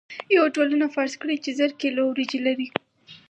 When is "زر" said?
1.59-1.71